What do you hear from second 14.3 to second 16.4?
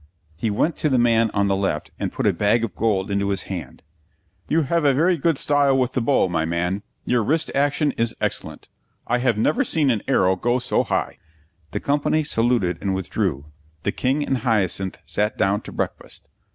Hyacinth sat down to breakfast.